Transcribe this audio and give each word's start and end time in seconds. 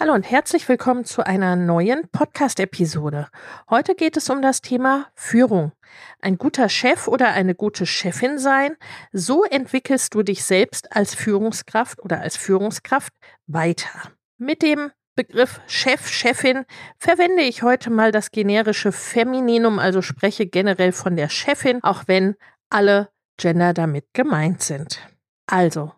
Hallo 0.00 0.12
und 0.12 0.22
herzlich 0.22 0.68
willkommen 0.68 1.04
zu 1.04 1.26
einer 1.26 1.56
neuen 1.56 2.08
Podcast-Episode. 2.12 3.26
Heute 3.68 3.96
geht 3.96 4.16
es 4.16 4.30
um 4.30 4.42
das 4.42 4.60
Thema 4.60 5.08
Führung. 5.16 5.72
Ein 6.20 6.38
guter 6.38 6.68
Chef 6.68 7.08
oder 7.08 7.32
eine 7.32 7.56
gute 7.56 7.84
Chefin 7.84 8.38
sein, 8.38 8.76
so 9.10 9.42
entwickelst 9.42 10.14
du 10.14 10.22
dich 10.22 10.44
selbst 10.44 10.94
als 10.94 11.16
Führungskraft 11.16 12.00
oder 12.00 12.20
als 12.20 12.36
Führungskraft 12.36 13.12
weiter. 13.48 14.12
Mit 14.36 14.62
dem 14.62 14.92
Begriff 15.16 15.60
Chef, 15.66 16.06
Chefin 16.06 16.64
verwende 16.96 17.42
ich 17.42 17.64
heute 17.64 17.90
mal 17.90 18.12
das 18.12 18.30
generische 18.30 18.92
Femininum, 18.92 19.80
also 19.80 20.00
spreche 20.00 20.46
generell 20.46 20.92
von 20.92 21.16
der 21.16 21.28
Chefin, 21.28 21.82
auch 21.82 22.04
wenn 22.06 22.36
alle 22.70 23.08
Gender 23.36 23.74
damit 23.74 24.06
gemeint 24.12 24.62
sind. 24.62 25.00
Also, 25.48 25.92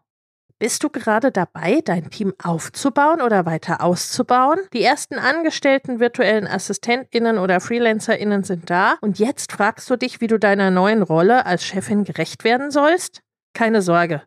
bist 0.60 0.84
du 0.84 0.90
gerade 0.90 1.32
dabei, 1.32 1.80
dein 1.84 2.10
Team 2.10 2.34
aufzubauen 2.40 3.22
oder 3.22 3.46
weiter 3.46 3.82
auszubauen? 3.82 4.60
Die 4.74 4.82
ersten 4.84 5.18
angestellten 5.18 6.00
virtuellen 6.00 6.46
AssistentInnen 6.46 7.38
oder 7.38 7.60
FreelancerInnen 7.60 8.44
sind 8.44 8.68
da 8.68 8.96
und 9.00 9.18
jetzt 9.18 9.52
fragst 9.52 9.88
du 9.88 9.96
dich, 9.96 10.20
wie 10.20 10.26
du 10.26 10.38
deiner 10.38 10.70
neuen 10.70 11.02
Rolle 11.02 11.46
als 11.46 11.64
Chefin 11.64 12.04
gerecht 12.04 12.44
werden 12.44 12.70
sollst? 12.70 13.22
Keine 13.54 13.80
Sorge. 13.80 14.22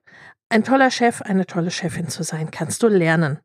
Ein 0.53 0.63
toller 0.63 0.91
Chef, 0.91 1.23
eine 1.23 1.47
tolle 1.47 1.71
Chefin 1.71 2.09
zu 2.09 2.21
sein, 2.21 2.51
kannst 2.51 2.83
du 2.83 2.87
lernen. 2.87 3.39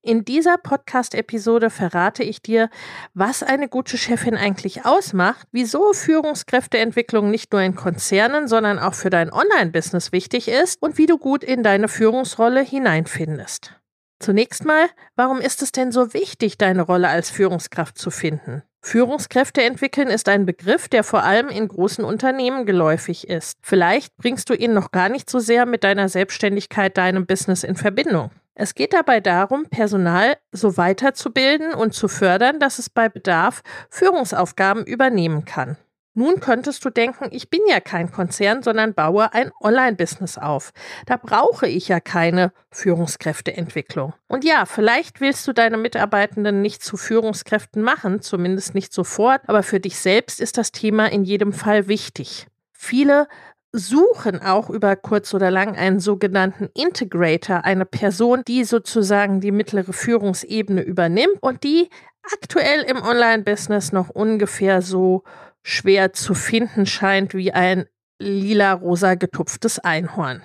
In 0.00 0.24
dieser 0.24 0.58
Podcast-Episode 0.58 1.70
verrate 1.70 2.22
ich 2.22 2.40
dir, 2.40 2.70
was 3.14 3.42
eine 3.42 3.68
gute 3.68 3.98
Chefin 3.98 4.36
eigentlich 4.36 4.86
ausmacht, 4.86 5.48
wieso 5.50 5.92
Führungskräfteentwicklung 5.92 7.32
nicht 7.32 7.50
nur 7.50 7.62
in 7.62 7.74
Konzernen, 7.74 8.46
sondern 8.46 8.78
auch 8.78 8.94
für 8.94 9.10
dein 9.10 9.32
Online-Business 9.32 10.12
wichtig 10.12 10.46
ist 10.46 10.80
und 10.80 10.98
wie 10.98 11.06
du 11.06 11.18
gut 11.18 11.42
in 11.42 11.64
deine 11.64 11.88
Führungsrolle 11.88 12.62
hineinfindest. 12.62 13.72
Zunächst 14.20 14.64
mal, 14.64 14.86
warum 15.16 15.40
ist 15.40 15.62
es 15.62 15.72
denn 15.72 15.90
so 15.90 16.14
wichtig, 16.14 16.58
deine 16.58 16.82
Rolle 16.82 17.08
als 17.08 17.28
Führungskraft 17.28 17.98
zu 17.98 18.12
finden? 18.12 18.62
Führungskräfte 18.86 19.64
entwickeln 19.64 20.06
ist 20.06 20.28
ein 20.28 20.46
Begriff, 20.46 20.86
der 20.86 21.02
vor 21.02 21.24
allem 21.24 21.48
in 21.48 21.66
großen 21.66 22.04
Unternehmen 22.04 22.66
geläufig 22.66 23.28
ist. 23.28 23.58
Vielleicht 23.60 24.16
bringst 24.16 24.48
du 24.48 24.54
ihn 24.54 24.74
noch 24.74 24.92
gar 24.92 25.08
nicht 25.08 25.28
so 25.28 25.40
sehr 25.40 25.66
mit 25.66 25.82
deiner 25.82 26.08
Selbstständigkeit, 26.08 26.96
deinem 26.96 27.26
Business 27.26 27.64
in 27.64 27.74
Verbindung. 27.74 28.30
Es 28.54 28.76
geht 28.76 28.92
dabei 28.92 29.18
darum, 29.18 29.66
Personal 29.68 30.36
so 30.52 30.76
weiterzubilden 30.76 31.74
und 31.74 31.94
zu 31.94 32.06
fördern, 32.06 32.60
dass 32.60 32.78
es 32.78 32.88
bei 32.88 33.08
Bedarf 33.08 33.64
Führungsaufgaben 33.90 34.84
übernehmen 34.84 35.44
kann. 35.44 35.76
Nun 36.18 36.40
könntest 36.40 36.82
du 36.82 36.88
denken, 36.88 37.28
ich 37.30 37.50
bin 37.50 37.60
ja 37.68 37.78
kein 37.78 38.10
Konzern, 38.10 38.62
sondern 38.62 38.94
baue 38.94 39.34
ein 39.34 39.50
Online-Business 39.60 40.38
auf. 40.38 40.72
Da 41.04 41.18
brauche 41.18 41.68
ich 41.68 41.88
ja 41.88 42.00
keine 42.00 42.52
Führungskräfteentwicklung. 42.70 44.14
Und 44.26 44.42
ja, 44.42 44.64
vielleicht 44.64 45.20
willst 45.20 45.46
du 45.46 45.52
deine 45.52 45.76
Mitarbeitenden 45.76 46.62
nicht 46.62 46.82
zu 46.82 46.96
Führungskräften 46.96 47.82
machen, 47.82 48.22
zumindest 48.22 48.74
nicht 48.74 48.94
sofort, 48.94 49.42
aber 49.46 49.62
für 49.62 49.78
dich 49.78 49.98
selbst 49.98 50.40
ist 50.40 50.56
das 50.56 50.72
Thema 50.72 51.12
in 51.12 51.22
jedem 51.22 51.52
Fall 51.52 51.86
wichtig. 51.86 52.46
Viele 52.72 53.28
suchen 53.72 54.40
auch 54.40 54.70
über 54.70 54.96
kurz 54.96 55.34
oder 55.34 55.50
lang 55.50 55.76
einen 55.76 56.00
sogenannten 56.00 56.70
Integrator, 56.72 57.66
eine 57.66 57.84
Person, 57.84 58.40
die 58.48 58.64
sozusagen 58.64 59.42
die 59.42 59.52
mittlere 59.52 59.92
Führungsebene 59.92 60.80
übernimmt 60.80 61.42
und 61.42 61.62
die 61.62 61.90
aktuell 62.32 62.80
im 62.88 63.02
Online-Business 63.02 63.92
noch 63.92 64.08
ungefähr 64.08 64.80
so 64.80 65.24
schwer 65.66 66.12
zu 66.12 66.34
finden 66.34 66.86
scheint 66.86 67.34
wie 67.34 67.52
ein 67.52 67.86
lila-rosa 68.20 69.16
getupftes 69.16 69.80
Einhorn. 69.80 70.40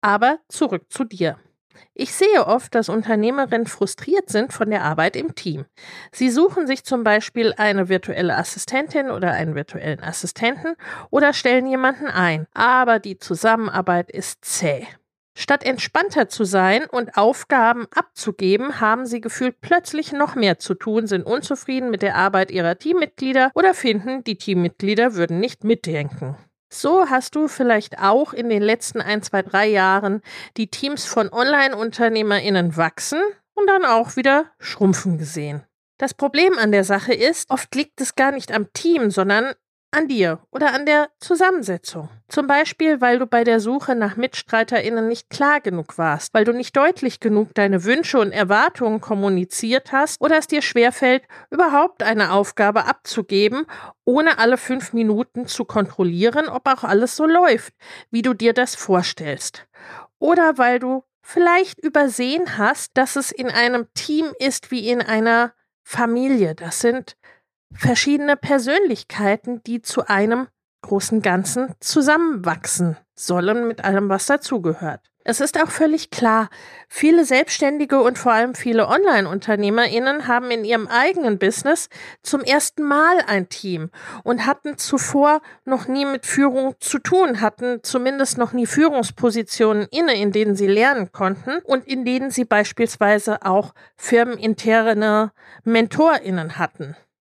Aber 0.00 0.38
zurück 0.48 0.86
zu 0.88 1.04
dir. 1.04 1.38
Ich 1.92 2.14
sehe 2.14 2.46
oft, 2.46 2.74
dass 2.74 2.88
Unternehmerinnen 2.88 3.66
frustriert 3.66 4.30
sind 4.30 4.54
von 4.54 4.70
der 4.70 4.82
Arbeit 4.82 5.14
im 5.14 5.34
Team. 5.34 5.66
Sie 6.10 6.30
suchen 6.30 6.66
sich 6.66 6.84
zum 6.84 7.04
Beispiel 7.04 7.52
eine 7.58 7.90
virtuelle 7.90 8.34
Assistentin 8.34 9.10
oder 9.10 9.32
einen 9.32 9.54
virtuellen 9.54 10.02
Assistenten 10.02 10.74
oder 11.10 11.34
stellen 11.34 11.66
jemanden 11.66 12.06
ein, 12.06 12.46
aber 12.54 12.98
die 12.98 13.18
Zusammenarbeit 13.18 14.10
ist 14.10 14.42
zäh. 14.42 14.86
Statt 15.38 15.64
entspannter 15.64 16.30
zu 16.30 16.44
sein 16.44 16.86
und 16.86 17.18
Aufgaben 17.18 17.86
abzugeben, 17.94 18.80
haben 18.80 19.04
sie 19.04 19.20
gefühlt 19.20 19.60
plötzlich 19.60 20.12
noch 20.12 20.34
mehr 20.34 20.58
zu 20.58 20.72
tun, 20.72 21.06
sind 21.06 21.24
unzufrieden 21.24 21.90
mit 21.90 22.00
der 22.00 22.16
Arbeit 22.16 22.50
ihrer 22.50 22.78
Teammitglieder 22.78 23.50
oder 23.54 23.74
finden, 23.74 24.24
die 24.24 24.38
Teammitglieder 24.38 25.14
würden 25.14 25.38
nicht 25.38 25.62
mitdenken. 25.62 26.36
So 26.72 27.10
hast 27.10 27.34
du 27.34 27.48
vielleicht 27.48 27.98
auch 27.98 28.32
in 28.32 28.48
den 28.48 28.62
letzten 28.62 29.02
ein, 29.02 29.22
zwei, 29.22 29.42
drei 29.42 29.66
Jahren 29.66 30.22
die 30.56 30.68
Teams 30.68 31.04
von 31.04 31.30
Online-UnternehmerInnen 31.30 32.78
wachsen 32.78 33.20
und 33.52 33.66
dann 33.66 33.84
auch 33.84 34.16
wieder 34.16 34.46
schrumpfen 34.58 35.18
gesehen. 35.18 35.64
Das 35.98 36.14
Problem 36.14 36.58
an 36.58 36.72
der 36.72 36.84
Sache 36.84 37.12
ist, 37.12 37.50
oft 37.50 37.74
liegt 37.74 38.00
es 38.00 38.14
gar 38.14 38.32
nicht 38.32 38.52
am 38.52 38.72
Team, 38.72 39.10
sondern 39.10 39.52
an 39.96 40.08
dir 40.08 40.40
oder 40.50 40.74
an 40.74 40.84
der 40.84 41.08
Zusammensetzung. 41.20 42.10
Zum 42.28 42.46
Beispiel, 42.46 43.00
weil 43.00 43.18
du 43.18 43.26
bei 43.26 43.44
der 43.44 43.60
Suche 43.60 43.94
nach 43.94 44.16
MitstreiterInnen 44.16 45.08
nicht 45.08 45.30
klar 45.30 45.60
genug 45.60 45.96
warst, 45.96 46.34
weil 46.34 46.44
du 46.44 46.52
nicht 46.52 46.76
deutlich 46.76 47.18
genug 47.18 47.54
deine 47.54 47.82
Wünsche 47.84 48.18
und 48.18 48.32
Erwartungen 48.32 49.00
kommuniziert 49.00 49.92
hast 49.92 50.20
oder 50.20 50.36
es 50.36 50.48
dir 50.48 50.60
schwerfällt, 50.60 51.22
überhaupt 51.50 52.02
eine 52.02 52.32
Aufgabe 52.32 52.84
abzugeben, 52.84 53.64
ohne 54.04 54.38
alle 54.38 54.58
fünf 54.58 54.92
Minuten 54.92 55.46
zu 55.46 55.64
kontrollieren, 55.64 56.48
ob 56.48 56.68
auch 56.68 56.84
alles 56.84 57.16
so 57.16 57.24
läuft, 57.24 57.72
wie 58.10 58.22
du 58.22 58.34
dir 58.34 58.52
das 58.52 58.74
vorstellst. 58.74 59.66
Oder 60.18 60.58
weil 60.58 60.78
du 60.78 61.04
vielleicht 61.22 61.78
übersehen 61.78 62.58
hast, 62.58 62.90
dass 62.98 63.16
es 63.16 63.32
in 63.32 63.48
einem 63.48 63.86
Team 63.94 64.26
ist 64.38 64.70
wie 64.70 64.88
in 64.88 65.00
einer 65.00 65.54
Familie. 65.82 66.54
Das 66.54 66.80
sind 66.80 67.16
verschiedene 67.72 68.36
Persönlichkeiten, 68.36 69.62
die 69.64 69.82
zu 69.82 70.06
einem 70.06 70.48
großen 70.82 71.20
Ganzen 71.22 71.74
zusammenwachsen 71.80 72.96
sollen 73.14 73.66
mit 73.66 73.84
allem, 73.84 74.08
was 74.08 74.26
dazugehört. 74.26 75.00
Es 75.28 75.40
ist 75.40 75.60
auch 75.60 75.70
völlig 75.72 76.12
klar, 76.12 76.48
viele 76.88 77.24
Selbstständige 77.24 78.00
und 78.00 78.16
vor 78.16 78.32
allem 78.32 78.54
viele 78.54 78.86
Online-UnternehmerInnen 78.86 80.28
haben 80.28 80.52
in 80.52 80.64
ihrem 80.64 80.86
eigenen 80.86 81.40
Business 81.40 81.88
zum 82.22 82.42
ersten 82.42 82.84
Mal 82.84 83.18
ein 83.26 83.48
Team 83.48 83.90
und 84.22 84.46
hatten 84.46 84.78
zuvor 84.78 85.40
noch 85.64 85.88
nie 85.88 86.04
mit 86.04 86.26
Führung 86.26 86.76
zu 86.78 87.00
tun, 87.00 87.40
hatten 87.40 87.80
zumindest 87.82 88.38
noch 88.38 88.52
nie 88.52 88.66
Führungspositionen 88.66 89.88
inne, 89.90 90.14
in 90.14 90.30
denen 90.30 90.54
sie 90.54 90.68
lernen 90.68 91.10
konnten 91.10 91.58
und 91.64 91.88
in 91.88 92.04
denen 92.04 92.30
sie 92.30 92.44
beispielsweise 92.44 93.42
auch 93.42 93.74
firmeninterne 93.96 95.32
MentorInnen 95.64 96.56
hatten 96.56 96.94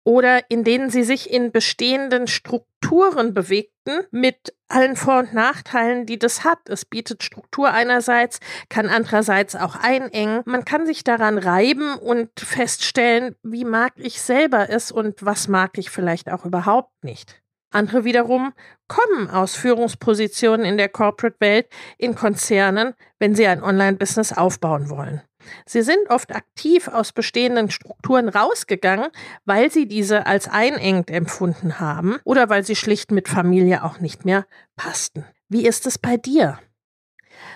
oder 0.07 0.49
in 0.49 0.63
denen 0.63 0.89
sie 0.89 1.03
sich 1.03 1.33
in 1.33 1.51
bestehenden 1.51 2.29
Strukturen 2.29 3.35
bewegten 3.35 4.05
mit 4.13 4.55
allen 4.69 4.95
Vor- 4.95 5.19
und 5.19 5.35
Nachteilen, 5.35 6.07
die 6.07 6.17
das 6.17 6.45
hat. 6.45 6.69
Es 6.69 6.85
bietet 6.85 7.25
Struktur 7.25 7.73
einerseits, 7.73 8.39
kann 8.69 8.89
andererseits 8.89 9.57
auch 9.57 9.75
einengen. 9.75 10.43
Man 10.45 10.65
kann 10.65 10.87
sich 10.87 11.03
daran 11.03 11.39
reiben 11.39 11.97
und 11.97 12.31
feststellen, 12.39 13.35
wie 13.43 13.65
mag 13.65 13.95
ich 13.97 14.23
selber 14.23 14.71
es 14.71 14.93
und 14.93 15.25
was 15.25 15.49
mag 15.49 15.77
ich 15.77 15.91
vielleicht 15.91 16.31
auch 16.31 16.45
überhaupt 16.45 16.93
nicht. 17.03 17.43
Andere 17.73 18.05
wiederum 18.05 18.53
kommen 18.87 19.29
aus 19.29 19.57
Führungspositionen 19.57 20.65
in 20.65 20.77
der 20.77 20.89
Corporate-Welt 20.89 21.67
in 21.99 22.15
Konzernen, 22.15 22.95
wenn 23.19 23.35
sie 23.35 23.49
ein 23.49 23.61
Online-Business 23.61 24.33
aufbauen 24.33 24.89
wollen. 24.89 25.21
Sie 25.65 25.83
sind 25.83 26.09
oft 26.09 26.35
aktiv 26.35 26.89
aus 26.89 27.13
bestehenden 27.13 27.71
Strukturen 27.71 28.29
rausgegangen, 28.29 29.09
weil 29.45 29.71
sie 29.71 29.87
diese 29.87 30.27
als 30.27 30.49
einengt 30.49 31.11
empfunden 31.11 31.81
haben 31.81 32.17
oder 32.25 32.49
weil 32.49 32.65
sie 32.65 32.77
schlicht 32.77 33.11
mit 33.11 33.29
Familie 33.29 33.85
auch 33.85 34.01
nicht 34.01 34.25
mehr 34.25 34.47
passten. 34.77 35.25
Wie 35.49 35.67
ist 35.67 35.87
es 35.87 35.99
bei 35.99 36.17
dir? 36.17 36.59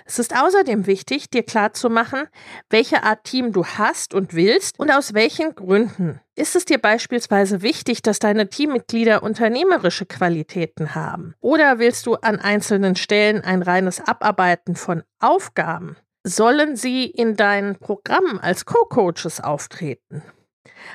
Es 0.04 0.18
ist 0.18 0.36
außerdem 0.36 0.86
wichtig, 0.86 1.30
dir 1.30 1.42
klarzumachen, 1.42 2.24
welche 2.68 3.02
Art 3.02 3.24
Team 3.24 3.52
du 3.52 3.64
hast 3.64 4.14
und 4.14 4.34
willst 4.34 4.78
und 4.78 4.90
aus 4.90 5.14
welchen 5.14 5.54
Gründen. 5.54 6.20
Ist 6.34 6.56
es 6.56 6.64
dir 6.64 6.78
beispielsweise 6.78 7.62
wichtig, 7.62 8.02
dass 8.02 8.18
deine 8.18 8.48
Teammitglieder 8.48 9.22
unternehmerische 9.22 10.06
Qualitäten 10.06 10.94
haben? 10.94 11.34
Oder 11.40 11.78
willst 11.78 12.06
du 12.06 12.14
an 12.14 12.38
einzelnen 12.38 12.96
Stellen 12.96 13.42
ein 13.42 13.62
reines 13.62 14.00
Abarbeiten 14.00 14.76
von 14.76 15.02
Aufgaben? 15.18 15.96
Sollen 16.22 16.76
sie 16.76 17.06
in 17.06 17.34
deinen 17.34 17.76
Programmen 17.76 18.38
als 18.38 18.66
Co-Coaches 18.66 19.40
auftreten? 19.40 20.22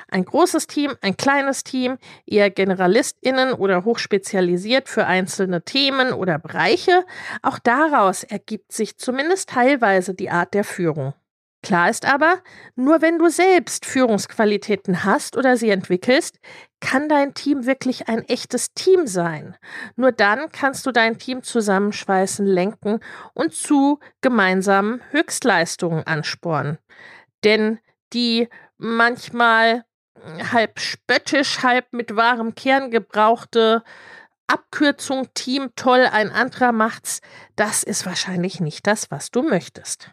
Ein 0.08 0.24
großes 0.24 0.68
Team, 0.68 0.94
ein 1.00 1.16
kleines 1.16 1.64
Team, 1.64 1.98
eher 2.26 2.48
GeneralistInnen 2.50 3.52
oder 3.52 3.84
hochspezialisiert 3.84 4.88
für 4.88 5.06
einzelne 5.06 5.62
Themen 5.62 6.12
oder 6.12 6.38
Bereiche. 6.38 7.04
Auch 7.42 7.58
daraus 7.58 8.22
ergibt 8.22 8.72
sich 8.72 8.98
zumindest 8.98 9.50
teilweise 9.50 10.14
die 10.14 10.30
Art 10.30 10.54
der 10.54 10.64
Führung. 10.64 11.12
Klar 11.66 11.90
ist 11.90 12.04
aber, 12.04 12.38
nur 12.76 13.02
wenn 13.02 13.18
du 13.18 13.28
selbst 13.28 13.86
Führungsqualitäten 13.86 15.02
hast 15.02 15.36
oder 15.36 15.56
sie 15.56 15.70
entwickelst, 15.70 16.38
kann 16.78 17.08
dein 17.08 17.34
Team 17.34 17.66
wirklich 17.66 18.08
ein 18.08 18.22
echtes 18.28 18.72
Team 18.72 19.08
sein. 19.08 19.56
Nur 19.96 20.12
dann 20.12 20.52
kannst 20.52 20.86
du 20.86 20.92
dein 20.92 21.18
Team 21.18 21.42
zusammenschweißen, 21.42 22.46
lenken 22.46 23.00
und 23.34 23.52
zu 23.52 23.98
gemeinsamen 24.20 25.02
Höchstleistungen 25.10 26.06
anspornen. 26.06 26.78
Denn 27.42 27.80
die 28.12 28.48
manchmal 28.78 29.84
halb 30.52 30.78
spöttisch, 30.78 31.64
halb 31.64 31.92
mit 31.92 32.14
wahrem 32.14 32.54
Kern 32.54 32.92
gebrauchte 32.92 33.82
Abkürzung 34.46 35.34
Team 35.34 35.70
toll, 35.74 36.08
ein 36.12 36.30
anderer 36.30 36.70
macht's, 36.70 37.22
das 37.56 37.82
ist 37.82 38.06
wahrscheinlich 38.06 38.60
nicht 38.60 38.86
das, 38.86 39.10
was 39.10 39.32
du 39.32 39.42
möchtest. 39.42 40.12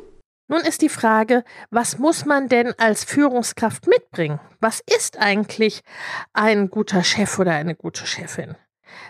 Nun 0.51 0.63
ist 0.63 0.81
die 0.81 0.89
Frage, 0.89 1.45
was 1.69 1.97
muss 1.97 2.25
man 2.25 2.49
denn 2.49 2.73
als 2.77 3.05
Führungskraft 3.05 3.87
mitbringen? 3.87 4.41
Was 4.59 4.81
ist 4.81 5.17
eigentlich 5.17 5.81
ein 6.33 6.69
guter 6.69 7.05
Chef 7.05 7.39
oder 7.39 7.53
eine 7.53 7.73
gute 7.73 8.05
Chefin? 8.05 8.57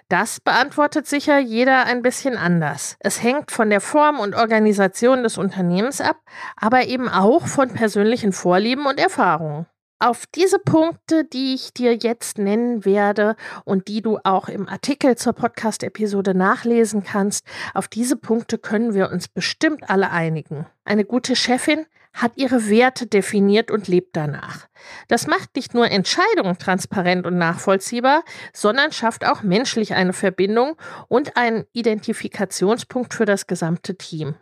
Das 0.07 0.39
beantwortet 0.39 1.07
sicher 1.07 1.39
jeder 1.39 1.85
ein 1.85 2.03
bisschen 2.03 2.37
anders. 2.37 2.95
Es 2.99 3.23
hängt 3.23 3.49
von 3.49 3.71
der 3.71 3.81
Form 3.81 4.19
und 4.19 4.35
Organisation 4.35 5.23
des 5.23 5.39
Unternehmens 5.39 5.99
ab, 5.99 6.17
aber 6.57 6.85
eben 6.85 7.09
auch 7.09 7.47
von 7.47 7.73
persönlichen 7.73 8.33
Vorlieben 8.33 8.85
und 8.85 8.99
Erfahrungen. 8.99 9.65
Auf 10.03 10.25
diese 10.25 10.57
Punkte, 10.57 11.25
die 11.25 11.53
ich 11.53 11.75
dir 11.75 11.95
jetzt 11.95 12.39
nennen 12.39 12.85
werde 12.85 13.35
und 13.65 13.87
die 13.87 14.01
du 14.01 14.17
auch 14.23 14.49
im 14.49 14.67
Artikel 14.67 15.15
zur 15.15 15.33
Podcast-Episode 15.33 16.33
nachlesen 16.33 17.03
kannst, 17.03 17.45
auf 17.75 17.87
diese 17.87 18.15
Punkte 18.15 18.57
können 18.57 18.95
wir 18.95 19.11
uns 19.11 19.27
bestimmt 19.27 19.91
alle 19.91 20.09
einigen. 20.09 20.65
Eine 20.85 21.05
gute 21.05 21.35
Chefin 21.35 21.85
hat 22.13 22.31
ihre 22.35 22.67
Werte 22.67 23.05
definiert 23.05 23.69
und 23.69 23.87
lebt 23.87 24.15
danach. 24.15 24.67
Das 25.07 25.27
macht 25.27 25.55
nicht 25.55 25.75
nur 25.75 25.91
Entscheidungen 25.91 26.57
transparent 26.57 27.27
und 27.27 27.37
nachvollziehbar, 27.37 28.23
sondern 28.53 28.91
schafft 28.91 29.23
auch 29.23 29.43
menschlich 29.43 29.93
eine 29.93 30.13
Verbindung 30.13 30.77
und 31.09 31.37
einen 31.37 31.65
Identifikationspunkt 31.73 33.13
für 33.13 33.25
das 33.25 33.45
gesamte 33.45 33.95
Team. 33.97 34.33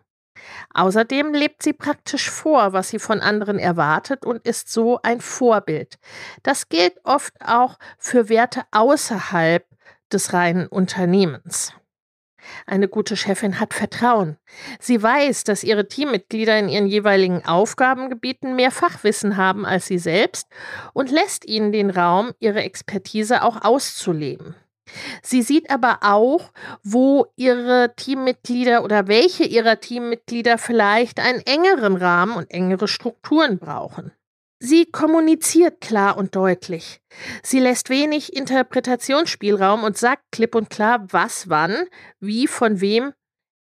Außerdem 0.74 1.34
lebt 1.34 1.64
sie 1.64 1.74
praktisch 1.74 2.30
vor, 2.30 2.74
was 2.74 2.90
sie 2.90 3.00
von 3.00 3.22
anderen 3.22 3.60
erwartet 3.60 4.26
und 4.26 4.46
ist 4.46 4.72
so 4.72 5.00
ein 5.02 5.22
Vorbild. 5.22 6.00
Das 6.44 6.70
gilt 6.70 6.94
oft 7.04 7.34
auch 7.44 7.78
für 7.98 8.30
Werte 8.30 8.64
außerhalb 8.72 9.66
des 10.12 10.34
reinen 10.34 10.68
Unternehmens. 10.68 11.74
Eine 12.66 12.88
gute 12.88 13.16
Chefin 13.16 13.60
hat 13.60 13.74
Vertrauen. 13.74 14.38
Sie 14.80 15.02
weiß, 15.02 15.44
dass 15.44 15.64
ihre 15.64 15.88
Teammitglieder 15.88 16.58
in 16.58 16.70
ihren 16.70 16.88
jeweiligen 16.88 17.46
Aufgabengebieten 17.46 18.56
mehr 18.56 18.72
Fachwissen 18.72 19.38
haben 19.38 19.66
als 19.66 19.88
sie 19.88 20.00
selbst 20.00 20.48
und 20.94 21.12
lässt 21.12 21.46
ihnen 21.46 21.72
den 21.72 21.90
Raum, 21.90 22.34
ihre 22.40 22.62
Expertise 22.64 23.44
auch 23.44 23.62
auszuleben. 23.62 24.56
Sie 25.22 25.42
sieht 25.42 25.70
aber 25.70 26.00
auch, 26.02 26.52
wo 26.84 27.28
ihre 27.36 27.94
Teammitglieder 27.96 28.84
oder 28.84 29.08
welche 29.08 29.44
ihrer 29.44 29.80
Teammitglieder 29.80 30.58
vielleicht 30.58 31.20
einen 31.20 31.42
engeren 31.46 31.96
Rahmen 31.96 32.36
und 32.36 32.52
engere 32.52 32.88
Strukturen 32.88 33.60
brauchen. 33.60 34.12
Sie 34.62 34.86
kommuniziert 34.86 35.80
klar 35.80 36.18
und 36.18 36.36
deutlich. 36.36 37.00
Sie 37.44 37.60
lässt 37.60 37.90
wenig 37.90 38.36
Interpretationsspielraum 38.36 39.86
und 39.86 39.98
sagt 39.98 40.24
klipp 40.32 40.54
und 40.54 40.70
klar, 40.70 41.06
was 41.12 41.48
wann, 41.48 41.76
wie 42.20 42.46
von 42.46 42.82
wem 42.82 43.14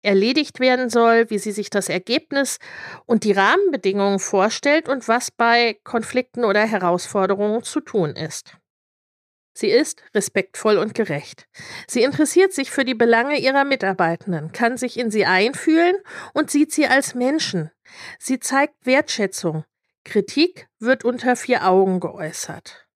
erledigt 0.03 0.61
werden 0.61 0.91
soll, 0.91 1.31
wie 1.31 1.39
sie 1.39 1.53
sich 1.53 1.71
das 1.71 1.89
Ergebnis 1.89 2.59
und 3.07 3.25
die 3.25 3.33
Rahmenbedingungen 3.33 4.19
vorstellt 4.19 4.89
und 4.89 5.09
was 5.09 5.31
bei 5.31 5.79
Konflikten 5.85 6.45
oder 6.45 6.61
Herausforderungen 6.61 7.63
zu 7.63 7.81
tun 7.81 8.11
ist. 8.11 8.57
Sie 9.55 9.69
ist 9.69 10.03
respektvoll 10.15 10.79
und 10.79 10.95
gerecht. 10.95 11.47
Sie 11.87 12.03
interessiert 12.03 12.53
sich 12.53 12.71
für 12.71 12.85
die 12.85 12.95
Belange 12.95 13.39
ihrer 13.39 13.65
Mitarbeitenden, 13.65 14.53
kann 14.53 14.77
sich 14.77 14.99
in 14.99 15.11
sie 15.11 15.27
einfühlen 15.27 15.97
und 16.33 16.51
sieht 16.51 16.73
sie 16.73 16.87
als 16.87 17.15
Menschen. 17.15 17.71
Sie 18.19 18.41
zeigt 18.41 18.87
Wertschätzung, 18.87 19.65
Kritik 20.05 20.69
wird 20.79 21.05
unter 21.05 21.37
vier 21.37 21.67
Augen 21.67 22.01
geäußert. 22.01 22.87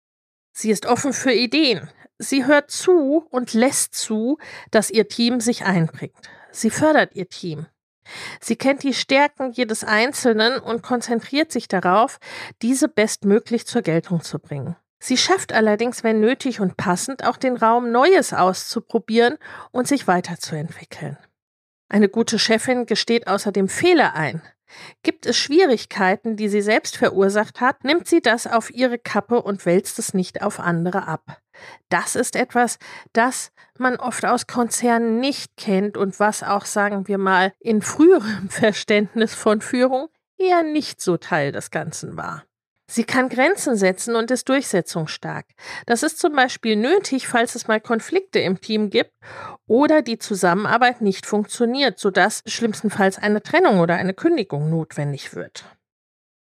Sie 0.53 0.71
ist 0.71 0.87
offen 0.87 1.13
für 1.13 1.33
Ideen. 1.33 1.91
Sie 2.19 2.47
hört 2.47 2.71
zu 2.71 3.27
und 3.31 3.53
lässt 3.53 3.95
zu, 3.95 4.39
dass 4.71 4.91
ihr 4.91 5.07
Team 5.07 5.41
sich 5.41 5.65
einbringt. 5.65 6.31
Sie 6.51 6.71
fördert 6.71 7.15
ihr 7.15 7.29
Team. 7.29 7.67
Sie 8.41 8.57
kennt 8.57 8.83
die 8.83 8.95
Stärken 8.95 9.53
jedes 9.53 9.85
Einzelnen 9.85 10.59
und 10.59 10.83
konzentriert 10.83 11.53
sich 11.53 11.69
darauf, 11.69 12.19
diese 12.63 12.89
bestmöglich 12.89 13.67
zur 13.67 13.83
Geltung 13.83 14.23
zu 14.23 14.39
bringen. 14.39 14.77
Sie 15.07 15.17
schafft 15.17 15.53
allerdings, 15.53 16.03
wenn 16.03 16.19
nötig 16.19 16.59
und 16.59 16.77
passend, 16.77 17.25
auch 17.25 17.37
den 17.37 17.57
Raum, 17.57 17.93
Neues 17.93 18.33
auszuprobieren 18.33 19.39
und 19.71 19.87
sich 19.87 20.09
weiterzuentwickeln. 20.09 21.17
Eine 21.89 22.09
gute 22.09 22.41
Chefin 22.41 22.87
gesteht 22.87 23.29
außerdem 23.29 23.69
Fehler 23.69 24.15
ein. 24.15 24.43
Gibt 25.05 25.27
es 25.27 25.37
Schwierigkeiten, 25.37 26.35
die 26.35 26.49
sie 26.49 26.61
selbst 26.61 26.97
verursacht 26.97 27.61
hat, 27.61 27.85
nimmt 27.85 28.09
sie 28.09 28.21
das 28.21 28.49
auf 28.49 28.69
ihre 28.73 28.99
Kappe 28.99 29.41
und 29.41 29.65
wälzt 29.65 30.01
es 30.01 30.13
nicht 30.13 30.43
auf 30.43 30.59
andere 30.59 31.07
ab. 31.07 31.41
Das 31.89 32.17
ist 32.17 32.35
etwas, 32.35 32.81
das 33.13 33.53
man 33.79 33.99
oft 33.99 34.25
aus 34.25 34.49
Konzernen 34.49 35.21
nicht 35.21 35.57
kennt 35.57 35.97
und 35.97 36.19
was 36.19 36.43
auch, 36.43 36.65
sagen 36.65 37.07
wir 37.07 37.19
mal, 37.19 37.53
in 37.61 37.81
früherem 37.81 38.49
Verständnis 38.51 39.37
von 39.37 39.61
Führung 39.61 40.09
eher 40.37 40.65
nicht 40.65 41.01
so 41.01 41.17
Teil 41.17 41.53
des 41.53 41.71
Ganzen 41.71 42.17
war. 42.17 42.43
Sie 42.89 43.05
kann 43.05 43.29
Grenzen 43.29 43.77
setzen 43.77 44.15
und 44.15 44.31
ist 44.31 44.49
durchsetzungsstark. 44.49 45.47
Das 45.87 46.03
ist 46.03 46.19
zum 46.19 46.35
Beispiel 46.35 46.77
nötig, 46.77 47.27
falls 47.27 47.57
es 47.57 47.67
mal 47.67 47.81
Konflikte 47.81 48.39
im 48.39 48.61
Team 48.61 48.91
gibt 48.91 49.13
oder 49.67 50.03
die 50.03 50.19
Zusammenarbeit 50.19 51.01
nicht 51.01 51.27
funktioniert, 51.27 51.99
sodass 51.99 52.43
schlimmstenfalls 52.47 53.19
eine 53.19 53.43
Trennung 53.43 53.81
oder 53.81 53.97
eine 53.97 54.15
Kündigung 54.15 54.71
notwendig 54.71 55.35
wird. 55.35 55.65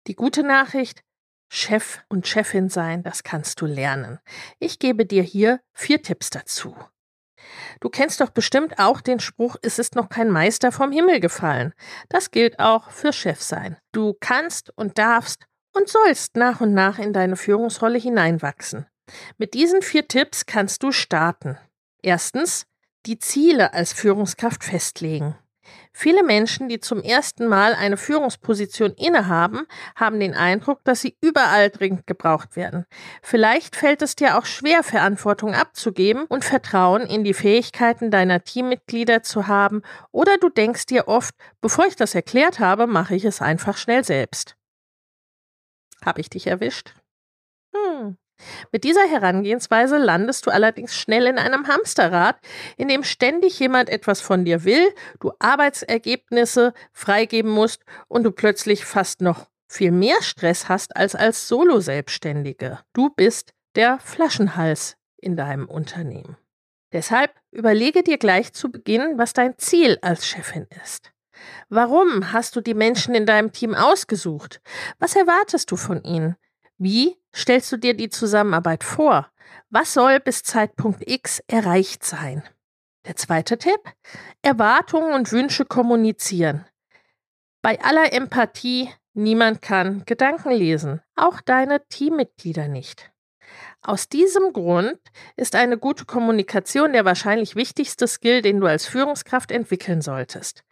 Die 0.06 0.14
gute 0.14 0.44
Nachricht, 0.44 1.02
Chef 1.48 2.00
und 2.08 2.26
Chefin 2.28 2.68
sein, 2.68 3.02
das 3.02 3.24
kannst 3.24 3.60
du 3.60 3.66
lernen. 3.66 4.20
Ich 4.60 4.78
gebe 4.78 5.04
dir 5.04 5.22
hier 5.22 5.60
vier 5.72 6.02
Tipps 6.02 6.30
dazu. 6.30 6.76
Du 7.80 7.88
kennst 7.88 8.20
doch 8.20 8.30
bestimmt 8.30 8.78
auch 8.78 9.00
den 9.00 9.20
Spruch, 9.20 9.56
es 9.62 9.78
ist 9.78 9.94
noch 9.94 10.08
kein 10.08 10.30
Meister 10.30 10.72
vom 10.72 10.92
Himmel 10.92 11.20
gefallen. 11.20 11.74
Das 12.08 12.30
gilt 12.30 12.58
auch 12.58 12.90
für 12.90 13.12
Chef 13.12 13.40
sein. 13.40 13.76
Du 13.92 14.16
kannst 14.18 14.72
und 14.76 14.98
darfst 14.98 15.46
und 15.76 15.88
sollst 15.88 16.36
nach 16.36 16.60
und 16.60 16.72
nach 16.72 16.98
in 16.98 17.12
deine 17.12 17.36
Führungsrolle 17.36 17.98
hineinwachsen. 17.98 18.86
Mit 19.38 19.54
diesen 19.54 19.82
vier 19.82 20.08
Tipps 20.08 20.46
kannst 20.46 20.82
du 20.82 20.90
starten. 20.90 21.58
Erstens, 22.02 22.66
die 23.04 23.18
Ziele 23.18 23.72
als 23.72 23.92
Führungskraft 23.92 24.64
festlegen. 24.64 25.36
Viele 25.92 26.22
Menschen, 26.22 26.68
die 26.68 26.78
zum 26.78 27.02
ersten 27.02 27.48
Mal 27.48 27.74
eine 27.74 27.96
Führungsposition 27.96 28.92
innehaben, 28.92 29.66
haben 29.96 30.20
den 30.20 30.34
Eindruck, 30.34 30.84
dass 30.84 31.00
sie 31.00 31.16
überall 31.20 31.70
dringend 31.70 32.06
gebraucht 32.06 32.54
werden. 32.54 32.84
Vielleicht 33.22 33.74
fällt 33.74 34.02
es 34.02 34.14
dir 34.14 34.38
auch 34.38 34.44
schwer, 34.44 34.82
Verantwortung 34.82 35.54
abzugeben 35.54 36.24
und 36.26 36.44
Vertrauen 36.44 37.02
in 37.02 37.24
die 37.24 37.34
Fähigkeiten 37.34 38.10
deiner 38.10 38.44
Teammitglieder 38.44 39.22
zu 39.22 39.48
haben, 39.48 39.82
oder 40.12 40.36
du 40.38 40.48
denkst 40.48 40.86
dir 40.86 41.08
oft, 41.08 41.34
bevor 41.60 41.86
ich 41.86 41.96
das 41.96 42.14
erklärt 42.14 42.60
habe, 42.60 42.86
mache 42.86 43.16
ich 43.16 43.24
es 43.24 43.42
einfach 43.42 43.76
schnell 43.76 44.04
selbst. 44.04 44.56
Habe 46.04 46.20
ich 46.20 46.30
dich 46.30 46.46
erwischt? 46.46 46.94
Hm. 47.74 48.16
Mit 48.70 48.84
dieser 48.84 49.08
Herangehensweise 49.08 49.96
landest 49.96 50.46
du 50.46 50.50
allerdings 50.50 50.94
schnell 50.94 51.26
in 51.26 51.38
einem 51.38 51.68
Hamsterrad, 51.68 52.36
in 52.76 52.88
dem 52.88 53.02
ständig 53.02 53.58
jemand 53.58 53.88
etwas 53.88 54.20
von 54.20 54.44
dir 54.44 54.64
will, 54.64 54.92
du 55.20 55.32
Arbeitsergebnisse 55.38 56.74
freigeben 56.92 57.50
musst 57.50 57.82
und 58.08 58.24
du 58.24 58.32
plötzlich 58.32 58.84
fast 58.84 59.20
noch 59.20 59.46
viel 59.68 59.90
mehr 59.90 60.22
Stress 60.22 60.68
hast 60.68 60.96
als 60.96 61.14
als 61.14 61.48
Solo-Selbstständige. 61.48 62.80
Du 62.92 63.10
bist 63.10 63.52
der 63.74 63.98
Flaschenhals 64.00 64.96
in 65.16 65.36
deinem 65.36 65.66
Unternehmen. 65.66 66.36
Deshalb 66.92 67.34
überlege 67.50 68.02
dir 68.02 68.18
gleich 68.18 68.52
zu 68.52 68.70
Beginn, 68.70 69.18
was 69.18 69.32
dein 69.32 69.58
Ziel 69.58 69.98
als 70.02 70.26
Chefin 70.26 70.66
ist. 70.82 71.12
Warum 71.68 72.32
hast 72.32 72.56
du 72.56 72.60
die 72.60 72.74
Menschen 72.74 73.14
in 73.14 73.26
deinem 73.26 73.52
Team 73.52 73.74
ausgesucht? 73.74 74.60
Was 74.98 75.16
erwartest 75.16 75.70
du 75.70 75.76
von 75.76 76.02
ihnen? 76.02 76.36
Wie 76.78 77.16
stellst 77.34 77.72
du 77.72 77.76
dir 77.76 77.94
die 77.94 78.10
Zusammenarbeit 78.10 78.84
vor? 78.84 79.30
Was 79.70 79.94
soll 79.94 80.20
bis 80.20 80.42
Zeitpunkt 80.42 81.08
X 81.08 81.42
erreicht 81.46 82.04
sein? 82.04 82.42
Der 83.06 83.16
zweite 83.16 83.56
Tipp, 83.56 83.80
Erwartungen 84.42 85.14
und 85.14 85.32
Wünsche 85.32 85.64
kommunizieren. 85.64 86.66
Bei 87.62 87.80
aller 87.80 88.12
Empathie, 88.12 88.90
niemand 89.14 89.62
kann 89.62 90.04
Gedanken 90.06 90.50
lesen, 90.50 91.00
auch 91.14 91.40
deine 91.40 91.86
Teammitglieder 91.88 92.68
nicht. 92.68 93.12
Aus 93.86 94.08
diesem 94.08 94.52
Grund 94.52 94.98
ist 95.36 95.54
eine 95.54 95.78
gute 95.78 96.06
Kommunikation 96.06 96.92
der 96.92 97.04
wahrscheinlich 97.04 97.54
wichtigste 97.54 98.08
Skill, 98.08 98.42
den 98.42 98.58
du 98.58 98.66
als 98.66 98.84
Führungskraft 98.84 99.52
entwickeln 99.52 100.00
solltest. 100.00 100.64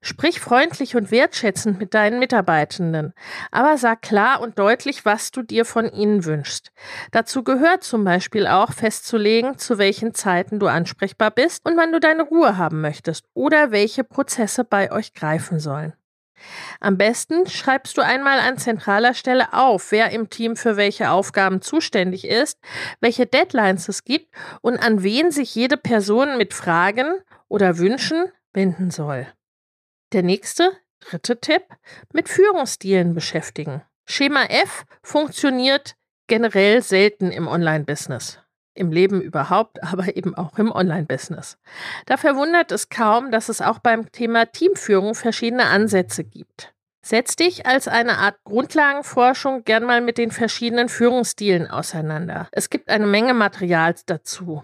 Sprich 0.00 0.38
freundlich 0.38 0.94
und 0.94 1.10
wertschätzend 1.10 1.80
mit 1.80 1.92
deinen 1.92 2.20
Mitarbeitenden, 2.20 3.14
aber 3.50 3.78
sag 3.78 4.02
klar 4.02 4.40
und 4.40 4.60
deutlich, 4.60 5.04
was 5.04 5.32
du 5.32 5.42
dir 5.42 5.64
von 5.64 5.90
ihnen 5.90 6.24
wünschst. 6.24 6.70
Dazu 7.10 7.42
gehört 7.42 7.82
zum 7.82 8.04
Beispiel 8.04 8.46
auch 8.46 8.72
festzulegen, 8.72 9.58
zu 9.58 9.78
welchen 9.78 10.14
Zeiten 10.14 10.60
du 10.60 10.68
ansprechbar 10.68 11.32
bist 11.32 11.66
und 11.66 11.76
wann 11.76 11.90
du 11.90 11.98
deine 11.98 12.22
Ruhe 12.22 12.58
haben 12.58 12.80
möchtest 12.80 13.24
oder 13.34 13.72
welche 13.72 14.04
Prozesse 14.04 14.62
bei 14.62 14.92
euch 14.92 15.14
greifen 15.14 15.58
sollen. 15.58 15.94
Am 16.80 16.98
besten 16.98 17.46
schreibst 17.46 17.96
du 17.96 18.02
einmal 18.02 18.38
an 18.38 18.58
zentraler 18.58 19.14
Stelle 19.14 19.52
auf, 19.52 19.92
wer 19.92 20.10
im 20.10 20.30
Team 20.30 20.56
für 20.56 20.76
welche 20.76 21.10
Aufgaben 21.10 21.62
zuständig 21.62 22.26
ist, 22.26 22.58
welche 23.00 23.26
Deadlines 23.26 23.88
es 23.88 24.04
gibt 24.04 24.34
und 24.60 24.78
an 24.78 25.02
wen 25.02 25.30
sich 25.30 25.54
jede 25.54 25.76
Person 25.76 26.36
mit 26.38 26.54
Fragen 26.54 27.20
oder 27.48 27.78
Wünschen 27.78 28.26
wenden 28.52 28.90
soll. 28.90 29.26
Der 30.12 30.22
nächste, 30.22 30.72
dritte 31.00 31.40
Tipp, 31.40 31.64
mit 32.12 32.28
Führungsstilen 32.28 33.14
beschäftigen. 33.14 33.82
Schema 34.04 34.44
F 34.44 34.84
funktioniert 35.02 35.96
generell 36.26 36.82
selten 36.82 37.30
im 37.30 37.48
Online-Business 37.48 38.41
im 38.74 38.92
Leben 38.92 39.20
überhaupt, 39.20 39.82
aber 39.92 40.16
eben 40.16 40.34
auch 40.34 40.58
im 40.58 40.70
Online-Business. 40.70 41.58
Da 42.06 42.16
verwundert 42.16 42.72
es 42.72 42.88
kaum, 42.88 43.30
dass 43.30 43.48
es 43.48 43.60
auch 43.60 43.78
beim 43.78 44.10
Thema 44.12 44.46
Teamführung 44.46 45.14
verschiedene 45.14 45.66
Ansätze 45.66 46.24
gibt. 46.24 46.72
Setz 47.04 47.34
dich 47.34 47.66
als 47.66 47.88
eine 47.88 48.18
Art 48.18 48.36
Grundlagenforschung 48.44 49.64
gern 49.64 49.84
mal 49.84 50.00
mit 50.00 50.18
den 50.18 50.30
verschiedenen 50.30 50.88
Führungsstilen 50.88 51.68
auseinander. 51.68 52.48
Es 52.52 52.70
gibt 52.70 52.88
eine 52.88 53.06
Menge 53.06 53.34
Material 53.34 53.96
dazu. 54.06 54.62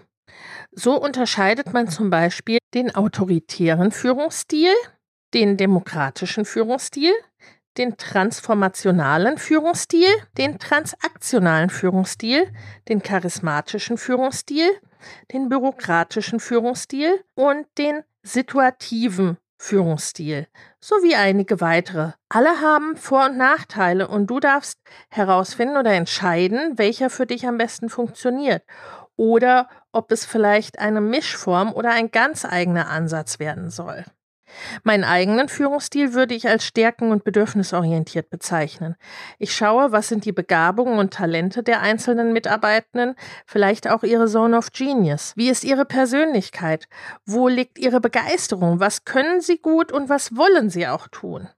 So 0.71 0.95
unterscheidet 0.95 1.73
man 1.73 1.89
zum 1.89 2.09
Beispiel 2.09 2.59
den 2.73 2.95
autoritären 2.95 3.91
Führungsstil, 3.91 4.71
den 5.33 5.57
demokratischen 5.57 6.45
Führungsstil, 6.45 7.11
den 7.77 7.97
transformationalen 7.97 9.37
Führungsstil, 9.37 10.07
den 10.37 10.59
transaktionalen 10.59 11.69
Führungsstil, 11.69 12.51
den 12.87 13.01
charismatischen 13.01 13.97
Führungsstil, 13.97 14.69
den 15.31 15.49
bürokratischen 15.49 16.39
Führungsstil 16.39 17.23
und 17.35 17.65
den 17.77 18.03
situativen 18.23 19.37
Führungsstil 19.57 20.47
sowie 20.79 21.15
einige 21.15 21.59
weitere. 21.59 22.13
Alle 22.29 22.61
haben 22.61 22.95
Vor- 22.95 23.25
und 23.25 23.37
Nachteile 23.37 24.07
und 24.07 24.27
du 24.27 24.39
darfst 24.39 24.79
herausfinden 25.09 25.77
oder 25.77 25.91
entscheiden, 25.91 26.77
welcher 26.77 27.09
für 27.09 27.25
dich 27.25 27.45
am 27.45 27.57
besten 27.57 27.89
funktioniert 27.89 28.63
oder 29.19 29.67
ob 29.91 30.13
es 30.13 30.25
vielleicht 30.25 30.79
eine 30.79 31.01
Mischform 31.01 31.73
oder 31.73 31.91
ein 31.91 32.09
ganz 32.09 32.45
eigener 32.45 32.89
Ansatz 32.89 33.37
werden 33.39 33.69
soll. 33.69 34.05
Meinen 34.83 35.03
eigenen 35.03 35.49
Führungsstil 35.49 36.13
würde 36.13 36.35
ich 36.35 36.47
als 36.47 36.65
stärken- 36.65 37.11
und 37.11 37.23
bedürfnisorientiert 37.23 38.29
bezeichnen. 38.29 38.95
Ich 39.37 39.53
schaue, 39.53 39.91
was 39.91 40.07
sind 40.07 40.25
die 40.25 40.31
Begabungen 40.31 40.99
und 40.99 41.13
Talente 41.13 41.63
der 41.63 41.81
einzelnen 41.81 42.33
Mitarbeitenden, 42.33 43.15
vielleicht 43.45 43.89
auch 43.89 44.03
ihre 44.03 44.27
Zone 44.27 44.57
of 44.57 44.71
Genius. 44.71 45.33
Wie 45.35 45.49
ist 45.49 45.63
ihre 45.63 45.85
Persönlichkeit? 45.85 46.87
Wo 47.25 47.47
liegt 47.47 47.77
ihre 47.77 48.01
Begeisterung? 48.01 48.79
Was 48.79 49.05
können 49.05 49.41
sie 49.41 49.57
gut 49.57 49.91
und 49.91 50.09
was 50.09 50.35
wollen 50.35 50.69
sie 50.69 50.87
auch 50.87 51.07
tun? 51.07 51.49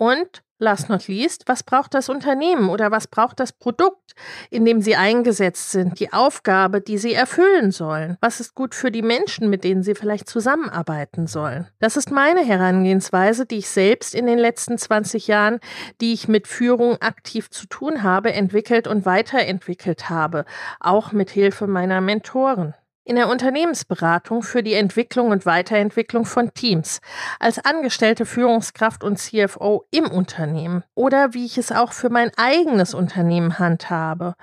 Und 0.00 0.42
last 0.58 0.88
not 0.88 1.08
least, 1.08 1.42
was 1.46 1.62
braucht 1.62 1.92
das 1.92 2.08
Unternehmen 2.08 2.70
oder 2.70 2.90
was 2.90 3.06
braucht 3.06 3.38
das 3.38 3.52
Produkt, 3.52 4.14
in 4.48 4.64
dem 4.64 4.80
sie 4.80 4.96
eingesetzt 4.96 5.72
sind, 5.72 6.00
die 6.00 6.10
Aufgabe, 6.10 6.80
die 6.80 6.96
sie 6.96 7.12
erfüllen 7.12 7.70
sollen? 7.70 8.16
Was 8.22 8.40
ist 8.40 8.54
gut 8.54 8.74
für 8.74 8.90
die 8.90 9.02
Menschen, 9.02 9.50
mit 9.50 9.62
denen 9.62 9.82
sie 9.82 9.94
vielleicht 9.94 10.26
zusammenarbeiten 10.26 11.26
sollen? 11.26 11.68
Das 11.80 11.98
ist 11.98 12.10
meine 12.10 12.42
Herangehensweise, 12.42 13.44
die 13.44 13.58
ich 13.58 13.68
selbst 13.68 14.14
in 14.14 14.24
den 14.24 14.38
letzten 14.38 14.78
20 14.78 15.26
Jahren, 15.26 15.60
die 16.00 16.14
ich 16.14 16.28
mit 16.28 16.48
Führung 16.48 16.96
aktiv 17.02 17.50
zu 17.50 17.66
tun 17.66 18.02
habe, 18.02 18.32
entwickelt 18.32 18.88
und 18.88 19.04
weiterentwickelt 19.04 20.08
habe, 20.08 20.46
auch 20.80 21.12
mit 21.12 21.28
Hilfe 21.28 21.66
meiner 21.66 22.00
Mentoren 22.00 22.72
in 23.10 23.16
der 23.16 23.28
Unternehmensberatung 23.28 24.44
für 24.44 24.62
die 24.62 24.74
Entwicklung 24.74 25.30
und 25.32 25.44
Weiterentwicklung 25.44 26.24
von 26.24 26.54
Teams, 26.54 27.00
als 27.40 27.58
angestellte 27.58 28.24
Führungskraft 28.24 29.02
und 29.02 29.18
CFO 29.18 29.84
im 29.90 30.08
Unternehmen 30.08 30.84
oder 30.94 31.34
wie 31.34 31.44
ich 31.44 31.58
es 31.58 31.72
auch 31.72 31.92
für 31.92 32.08
mein 32.08 32.30
eigenes 32.36 32.94
Unternehmen 32.94 33.58
handhabe 33.58 34.36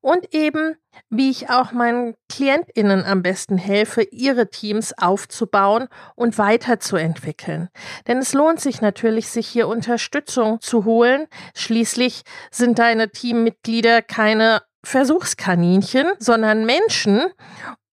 und 0.00 0.32
eben 0.32 0.76
wie 1.10 1.30
ich 1.30 1.50
auch 1.50 1.72
meinen 1.72 2.14
Klientinnen 2.30 3.04
am 3.04 3.22
besten 3.22 3.58
helfe, 3.58 4.00
ihre 4.00 4.48
Teams 4.48 4.96
aufzubauen 4.96 5.88
und 6.14 6.38
weiterzuentwickeln. 6.38 7.68
Denn 8.06 8.18
es 8.18 8.32
lohnt 8.32 8.58
sich 8.58 8.80
natürlich, 8.80 9.28
sich 9.28 9.46
hier 9.46 9.68
Unterstützung 9.68 10.62
zu 10.62 10.86
holen. 10.86 11.26
Schließlich 11.54 12.22
sind 12.50 12.78
deine 12.78 13.10
Teammitglieder 13.10 14.00
keine 14.00 14.62
Versuchskaninchen, 14.82 16.06
sondern 16.18 16.64
Menschen 16.64 17.26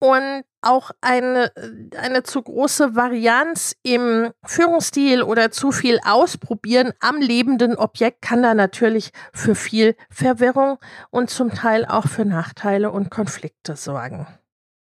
und 0.02 0.44
auch 0.62 0.92
eine, 1.00 1.52
eine 1.96 2.24
zu 2.24 2.42
große 2.42 2.96
Varianz 2.96 3.76
im 3.84 4.32
Führungsstil 4.44 5.22
oder 5.22 5.52
zu 5.52 5.72
viel 5.72 6.00
Ausprobieren 6.04 6.92
am 7.00 7.22
lebenden 7.22 7.76
Objekt 7.76 8.22
kann 8.24 8.42
da 8.42 8.54
natürlich 8.54 9.12
für 9.32 9.54
viel 9.54 9.96
Verwirrung 10.10 10.80
und 11.12 11.30
zum 11.30 11.54
Teil 11.54 11.86
auch 11.86 12.08
für 12.08 12.26
Nachteile 12.26 12.92
und 12.92 13.12
Konflikte 13.12 13.76
sorgen. 13.76 14.28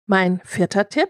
Mein 0.08 0.42
vierter 0.44 0.90
Tipp, 0.90 1.10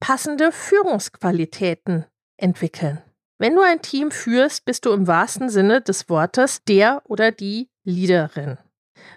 passende 0.00 0.52
Führungsqualitäten 0.52 2.04
entwickeln. 2.36 3.02
Wenn 3.38 3.54
du 3.54 3.62
ein 3.62 3.80
Team 3.80 4.10
führst, 4.10 4.66
bist 4.66 4.84
du 4.84 4.92
im 4.92 5.06
wahrsten 5.06 5.48
Sinne 5.48 5.80
des 5.80 6.08
Wortes 6.10 6.62
der 6.64 7.02
oder 7.04 7.32
die 7.32 7.70
Leaderin. 7.84 8.58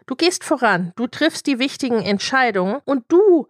Du 0.05 0.15
gehst 0.15 0.43
voran, 0.43 0.93
du 0.95 1.07
triffst 1.07 1.45
die 1.47 1.59
wichtigen 1.59 2.01
Entscheidungen 2.01 2.81
und 2.85 3.05
du 3.09 3.47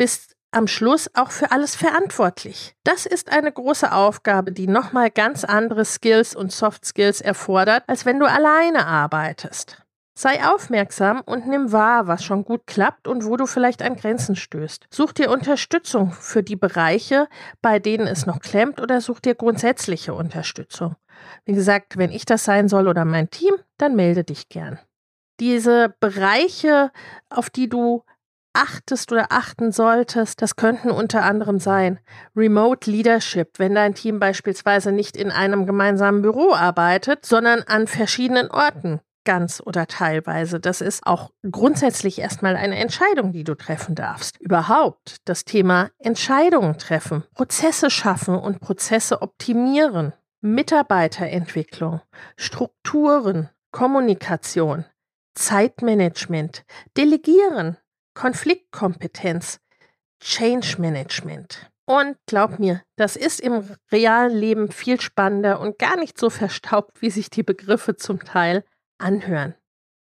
bist 0.00 0.34
am 0.50 0.66
Schluss 0.66 1.10
auch 1.12 1.30
für 1.30 1.50
alles 1.52 1.76
verantwortlich. 1.76 2.74
Das 2.84 3.04
ist 3.04 3.30
eine 3.30 3.52
große 3.52 3.92
Aufgabe, 3.92 4.50
die 4.50 4.66
nochmal 4.66 5.10
ganz 5.10 5.44
andere 5.44 5.84
Skills 5.84 6.34
und 6.34 6.52
Soft 6.52 6.86
Skills 6.86 7.20
erfordert, 7.20 7.84
als 7.86 8.06
wenn 8.06 8.18
du 8.18 8.24
alleine 8.24 8.86
arbeitest. 8.86 9.84
Sei 10.18 10.42
aufmerksam 10.42 11.20
und 11.20 11.46
nimm 11.46 11.70
wahr, 11.70 12.06
was 12.06 12.24
schon 12.24 12.46
gut 12.46 12.66
klappt 12.66 13.08
und 13.08 13.26
wo 13.26 13.36
du 13.36 13.44
vielleicht 13.44 13.82
an 13.82 13.94
Grenzen 13.94 14.36
stößt. 14.36 14.86
Such 14.90 15.12
dir 15.12 15.30
Unterstützung 15.30 16.12
für 16.12 16.42
die 16.42 16.56
Bereiche, 16.56 17.28
bei 17.60 17.78
denen 17.78 18.06
es 18.06 18.24
noch 18.24 18.40
klemmt, 18.40 18.80
oder 18.80 19.02
such 19.02 19.20
dir 19.20 19.34
grundsätzliche 19.34 20.14
Unterstützung. 20.14 20.96
Wie 21.44 21.52
gesagt, 21.52 21.98
wenn 21.98 22.10
ich 22.10 22.24
das 22.24 22.44
sein 22.44 22.68
soll 22.68 22.88
oder 22.88 23.04
mein 23.04 23.28
Team, 23.28 23.54
dann 23.76 23.96
melde 23.96 24.24
dich 24.24 24.48
gern. 24.48 24.78
Diese 25.40 25.94
Bereiche, 26.00 26.90
auf 27.28 27.50
die 27.50 27.68
du 27.68 28.02
achtest 28.52 29.12
oder 29.12 29.26
achten 29.30 29.72
solltest, 29.72 30.42
das 30.42 30.56
könnten 30.56 30.90
unter 30.90 31.22
anderem 31.22 31.58
sein 31.58 31.98
Remote 32.36 32.90
Leadership, 32.90 33.58
wenn 33.58 33.74
dein 33.74 33.94
Team 33.94 34.18
beispielsweise 34.18 34.92
nicht 34.92 35.16
in 35.16 35.30
einem 35.30 35.66
gemeinsamen 35.66 36.22
Büro 36.22 36.52
arbeitet, 36.54 37.24
sondern 37.24 37.62
an 37.62 37.86
verschiedenen 37.86 38.50
Orten 38.50 39.00
ganz 39.24 39.62
oder 39.64 39.86
teilweise. 39.86 40.60
Das 40.60 40.80
ist 40.80 41.06
auch 41.06 41.30
grundsätzlich 41.50 42.18
erstmal 42.18 42.56
eine 42.56 42.76
Entscheidung, 42.76 43.32
die 43.32 43.44
du 43.44 43.54
treffen 43.54 43.94
darfst. 43.94 44.40
Überhaupt 44.40 45.18
das 45.24 45.44
Thema 45.44 45.90
Entscheidungen 45.98 46.78
treffen, 46.78 47.24
Prozesse 47.34 47.90
schaffen 47.90 48.34
und 48.34 48.60
Prozesse 48.60 49.22
optimieren, 49.22 50.12
Mitarbeiterentwicklung, 50.40 52.00
Strukturen, 52.36 53.50
Kommunikation, 53.72 54.84
Zeitmanagement, 55.34 56.64
Delegieren, 56.96 57.76
Konfliktkompetenz, 58.14 59.60
Change 60.20 60.76
Management. 60.78 61.70
Und 61.86 62.16
glaub 62.26 62.58
mir, 62.58 62.82
das 62.96 63.16
ist 63.16 63.40
im 63.40 63.68
realen 63.90 64.36
Leben 64.36 64.70
viel 64.70 65.00
spannender 65.00 65.60
und 65.60 65.78
gar 65.78 65.96
nicht 65.96 66.18
so 66.18 66.30
verstaubt, 66.30 67.02
wie 67.02 67.10
sich 67.10 67.30
die 67.30 67.42
Begriffe 67.42 67.96
zum 67.96 68.22
Teil 68.22 68.64
anhören. 68.98 69.54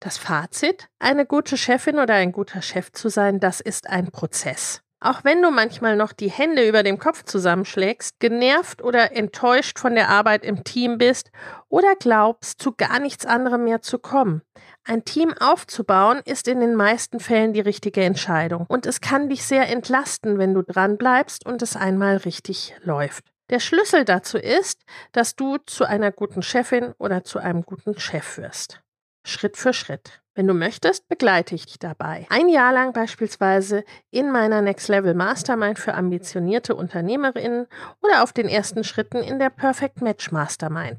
Das 0.01 0.19
Fazit, 0.19 0.89
eine 0.99 1.27
gute 1.27 1.57
Chefin 1.57 1.99
oder 1.99 2.15
ein 2.15 2.33
guter 2.33 2.61
Chef 2.61 2.93
zu 2.93 3.09
sein, 3.09 3.41
das 3.41 3.61
ist 3.61 3.89
ein 3.89 4.11
Prozess. 4.11 4.83
Auch 4.99 5.25
wenn 5.25 5.43
du 5.43 5.51
manchmal 5.51 5.95
noch 5.97 6.13
die 6.13 6.31
Hände 6.31 6.67
über 6.67 6.83
dem 6.83 6.99
Kopf 6.99 7.23
zusammenschlägst, 7.25 8.19
genervt 8.19 8.83
oder 8.83 9.15
enttäuscht 9.15 9.79
von 9.79 9.95
der 9.95 10.09
Arbeit 10.09 10.43
im 10.45 10.65
Team 10.65 10.99
bist 10.99 11.31
oder 11.69 11.95
glaubst, 11.97 12.61
zu 12.61 12.73
gar 12.73 12.99
nichts 12.99 13.27
anderem 13.27 13.65
mehr 13.65 13.83
zu 13.83 13.99
kommen. 13.99 14.43
Ein 14.89 15.05
Team 15.05 15.35
aufzubauen 15.41 16.21
ist 16.25 16.47
in 16.47 16.61
den 16.61 16.77
meisten 16.77 17.19
Fällen 17.19 17.53
die 17.53 17.61
richtige 17.61 18.05
Entscheidung 18.05 18.67
und 18.69 18.87
es 18.87 19.01
kann 19.01 19.29
dich 19.29 19.43
sehr 19.43 19.69
entlasten, 19.69 20.39
wenn 20.39 20.55
du 20.55 20.63
dran 20.63 20.97
bleibst 20.97 21.45
und 21.45 21.61
es 21.61 21.75
einmal 21.75 22.19
richtig 22.19 22.73
läuft. 22.85 23.25
Der 23.51 23.59
Schlüssel 23.59 24.05
dazu 24.05 24.39
ist, 24.39 24.83
dass 25.11 25.35
du 25.35 25.57
zu 25.67 25.87
einer 25.87 26.13
guten 26.13 26.41
Chefin 26.41 26.95
oder 26.99 27.25
zu 27.25 27.41
einem 27.41 27.63
guten 27.63 27.99
Chef 27.99 28.39
wirst. 28.39 28.81
Schritt 29.27 29.57
für 29.57 29.73
Schritt. 29.73 30.23
Wenn 30.37 30.47
du 30.47 30.53
möchtest, 30.53 31.09
begleite 31.09 31.55
ich 31.55 31.65
dich 31.65 31.79
dabei. 31.79 32.27
Ein 32.29 32.51
Jahr 32.51 32.71
lang 32.71 32.93
beispielsweise 32.93 33.85
in 34.11 34.31
meiner 34.31 34.61
Next 34.61 34.87
Level 34.89 35.15
Mastermind 35.15 35.79
für 35.79 35.95
ambitionierte 35.95 36.75
Unternehmerinnen 36.75 37.67
oder 38.03 38.23
auf 38.23 38.35
den 38.35 38.47
ersten 38.47 38.85
Schritten 38.85 39.17
in 39.17 39.39
der 39.39 39.49
Perfect 39.49 40.03
Match 40.03 40.31
Mastermind. 40.33 40.99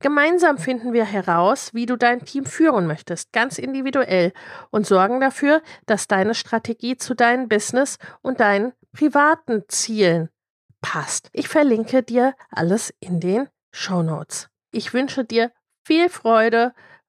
Gemeinsam 0.00 0.58
finden 0.58 0.92
wir 0.92 1.04
heraus, 1.04 1.72
wie 1.72 1.86
du 1.86 1.94
dein 1.94 2.24
Team 2.24 2.44
führen 2.44 2.88
möchtest, 2.88 3.32
ganz 3.32 3.56
individuell 3.58 4.32
und 4.70 4.84
sorgen 4.84 5.20
dafür, 5.20 5.62
dass 5.86 6.08
deine 6.08 6.34
Strategie 6.34 6.96
zu 6.96 7.14
deinem 7.14 7.48
Business 7.48 7.98
und 8.20 8.40
deinen 8.40 8.72
privaten 8.92 9.62
Zielen 9.68 10.28
passt. 10.80 11.28
Ich 11.32 11.46
verlinke 11.46 12.02
dir 12.02 12.34
alles 12.50 12.92
in 12.98 13.20
den 13.20 13.48
Show 13.70 14.02
Notes. 14.02 14.48
Ich 14.72 14.92
wünsche 14.92 15.24
dir 15.24 15.52
viel 15.84 16.08
Freude 16.08 16.74